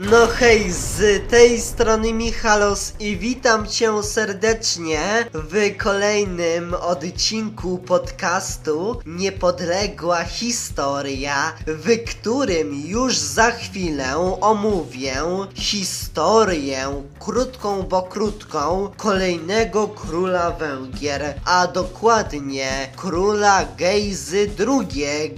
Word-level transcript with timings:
No 0.00 0.26
hej, 0.26 0.72
z 0.72 1.28
tej 1.30 1.60
strony 1.60 2.12
Michalos 2.12 2.92
i 3.00 3.16
witam 3.16 3.66
cię 3.66 4.02
serdecznie 4.02 5.00
w 5.34 5.76
kolejnym 5.76 6.74
odcinku 6.74 7.78
podcastu 7.78 9.00
Niepodległa 9.06 10.24
Historia, 10.24 11.52
w 11.66 12.04
którym 12.10 12.74
już 12.74 13.16
za 13.16 13.50
chwilę 13.50 14.36
omówię 14.40 15.22
historię, 15.54 17.02
krótką 17.18 17.82
bo 17.82 18.02
krótką, 18.02 18.90
kolejnego 18.96 19.88
króla 19.88 20.50
Węgier, 20.50 21.40
a 21.44 21.66
dokładnie 21.66 22.92
króla 22.96 23.64
Gejzy 23.76 24.50
II. 24.58 25.34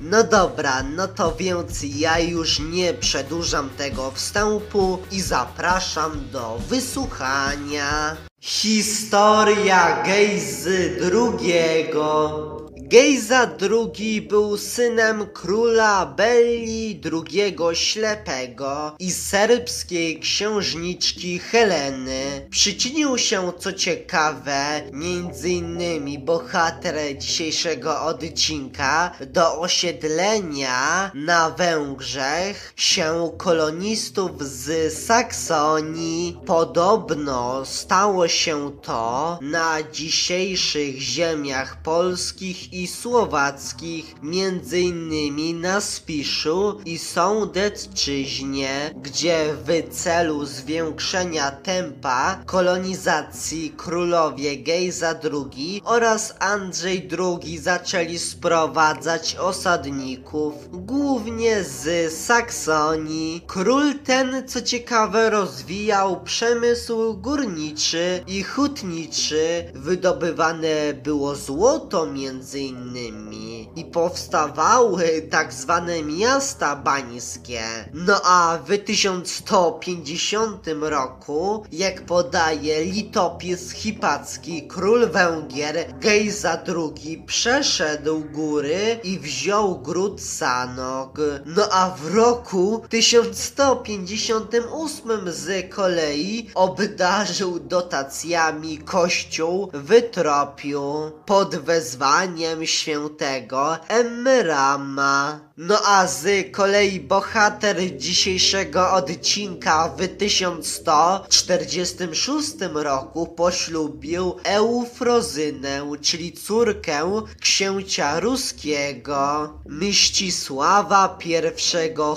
No 0.00 0.24
dobra, 0.24 0.82
no 0.82 1.08
to 1.08 1.34
więc 1.36 1.82
ja 1.82 2.18
już 2.18 2.60
nie 2.60 2.94
przedłużam 2.94 3.70
tego 3.70 3.97
wstępu 4.14 4.98
i 5.10 5.20
zapraszam 5.20 6.28
do 6.32 6.58
wysłuchania. 6.68 8.16
Historia 8.40 10.02
Gejzy 10.02 10.98
II. 11.12 12.57
Gejza 12.90 13.50
II 13.60 14.22
był 14.22 14.56
synem 14.56 15.26
króla 15.26 16.06
Belli 16.06 17.00
II 17.12 17.56
Ślepego 17.74 18.96
i 18.98 19.10
serbskiej 19.10 20.20
księżniczki 20.20 21.38
Heleny. 21.38 22.46
Przyczynił 22.50 23.18
się, 23.18 23.52
co 23.58 23.72
ciekawe, 23.72 24.82
między 24.92 25.50
innymi 25.50 26.18
bohater 26.18 27.18
dzisiejszego 27.18 28.02
odcinka 28.02 29.12
do 29.26 29.60
osiedlenia 29.60 31.10
na 31.14 31.50
Węgrzech 31.50 32.72
się 32.76 33.30
kolonistów 33.38 34.30
z 34.40 34.94
Saksonii. 35.06 36.38
Podobno 36.46 37.64
stało 37.64 38.28
się 38.28 38.72
to 38.82 39.38
na 39.42 39.82
dzisiejszych 39.92 41.00
ziemiach 41.00 41.82
polskich 41.82 42.72
i 42.72 42.77
słowackich, 42.86 44.14
między 44.22 44.80
innymi 44.80 45.54
na 45.54 45.80
Spiszu 45.80 46.80
i 46.84 46.98
Sądecczyźnie, 46.98 48.94
gdzie 49.02 49.54
w 49.64 49.94
celu 49.94 50.44
zwiększenia 50.44 51.50
tempa 51.50 52.42
kolonizacji 52.46 53.70
królowie 53.76 54.56
Gejza 54.56 55.14
II 55.32 55.82
oraz 55.84 56.34
Andrzej 56.38 57.08
II 57.18 57.58
zaczęli 57.58 58.18
sprowadzać 58.18 59.36
osadników, 59.36 60.54
głównie 60.72 61.64
z 61.64 62.12
Saksonii. 62.12 63.44
Król 63.46 63.94
ten, 64.04 64.48
co 64.48 64.62
ciekawe, 64.62 65.30
rozwijał 65.30 66.20
przemysł 66.20 67.14
górniczy 67.14 68.24
i 68.26 68.42
hutniczy, 68.42 69.72
wydobywane 69.74 70.94
było 71.02 71.34
złoto 71.34 72.06
między 72.06 72.60
innymi 72.68 73.68
i 73.76 73.84
powstawały 73.84 75.22
tak 75.30 75.52
zwane 75.52 76.02
miasta 76.02 76.76
bańskie. 76.76 77.62
No 77.94 78.20
a 78.24 78.58
w 78.66 78.78
1150 78.84 80.66
roku, 80.80 81.64
jak 81.72 82.02
podaje 82.02 82.84
litopis 82.84 83.70
hipacki, 83.70 84.68
król 84.68 85.08
Węgier 85.08 85.94
Gejza 86.00 86.62
II 86.66 87.22
przeszedł 87.26 88.24
góry 88.32 89.00
i 89.04 89.18
wziął 89.18 89.78
gród 89.78 90.22
Sanog. 90.22 91.18
No 91.46 91.62
a 91.72 91.90
w 91.90 92.14
roku 92.14 92.82
1158 92.88 95.10
z 95.26 95.74
kolei 95.74 96.50
obdarzył 96.54 97.60
dotacjami 97.60 98.78
kościół 98.78 99.70
w 99.72 100.10
Tropiu 100.10 101.12
pod 101.26 101.56
wezwaniem 101.56 102.57
świętego 102.66 103.76
Emrama. 103.88 105.47
No 105.60 105.76
a 105.84 106.06
z 106.06 106.52
kolei 106.52 107.00
bohater 107.00 107.96
dzisiejszego 107.96 108.92
odcinka 108.92 109.88
w 109.88 110.08
1146 110.08 112.54
roku 112.74 113.26
poślubił 113.26 114.36
Eufrozynę, 114.44 115.92
czyli 116.00 116.32
córkę 116.32 117.22
księcia 117.40 118.20
ruskiego 118.20 119.52
Mścisława 119.66 121.18
I 121.24 121.34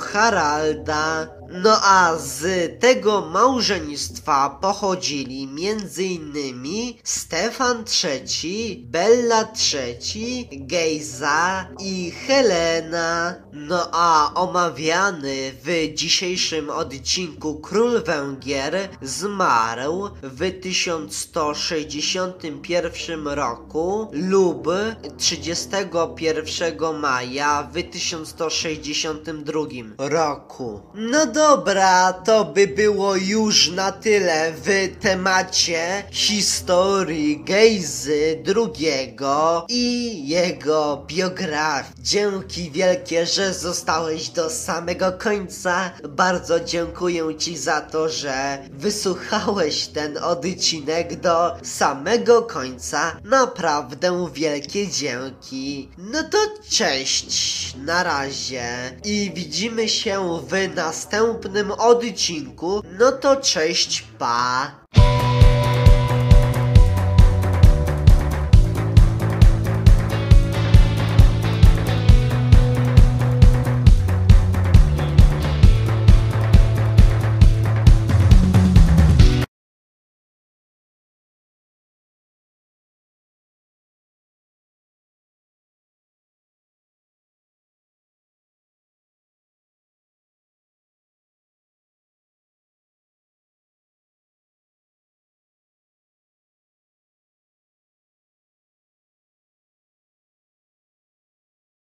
Haralda. 0.00 1.38
No 1.50 1.80
a 1.82 2.16
z 2.18 2.70
tego 2.80 3.20
małżeństwa 3.20 4.58
pochodzili 4.60 5.42
m.in. 5.42 6.34
Stefan 7.04 7.84
III, 8.04 8.86
Bella 8.88 9.48
III, 9.74 10.48
Gejza 10.52 11.68
i 11.78 12.12
Helena. 12.26 13.27
No 13.52 13.88
a 13.92 14.34
omawiany 14.34 15.52
w 15.64 15.94
dzisiejszym 15.94 16.70
odcinku 16.70 17.60
król 17.60 18.02
Węgier 18.02 18.88
zmarł 19.02 20.08
w 20.22 20.60
1161 20.60 23.28
roku 23.28 24.08
lub 24.12 24.68
31 25.18 27.00
maja 27.00 27.68
w 27.72 27.82
1162 27.82 29.60
roku. 29.98 30.80
No 30.94 31.26
dobra, 31.26 32.12
to 32.12 32.44
by 32.44 32.66
było 32.66 33.16
już 33.16 33.70
na 33.70 33.92
tyle 33.92 34.52
w 34.52 34.68
temacie 35.00 36.04
historii 36.10 37.44
Gejzy 37.44 38.42
II 38.56 39.16
i 39.68 40.28
jego 40.28 41.04
biografii. 41.06 41.94
Dzięki 41.98 42.70
wielkie, 42.70 43.17
że 43.26 43.54
zostałeś 43.54 44.28
do 44.28 44.50
samego 44.50 45.12
końca. 45.12 45.90
Bardzo 46.08 46.60
dziękuję 46.60 47.36
Ci 47.38 47.56
za 47.56 47.80
to, 47.80 48.08
że 48.08 48.58
wysłuchałeś 48.70 49.86
ten 49.86 50.18
odcinek 50.18 51.20
do 51.20 51.56
samego 51.62 52.42
końca. 52.42 53.16
Naprawdę 53.24 54.28
wielkie 54.32 54.88
dzięki. 54.88 55.88
No 55.98 56.22
to 56.22 56.38
cześć, 56.70 57.74
na 57.76 58.02
razie 58.02 58.64
i 59.04 59.32
widzimy 59.34 59.88
się 59.88 60.40
w 60.48 60.74
następnym 60.76 61.70
odcinku. 61.70 62.82
No 62.98 63.12
to 63.12 63.36
cześć, 63.36 64.04
pa! 64.18 64.78